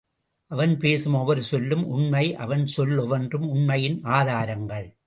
[0.51, 4.93] அவன்பேசும் ஒவ்வொரு சொல்லும் உண்மை அவன் சொல் ஒவ்வொன்றும் உண்மையின் ஆதாரங்கள்!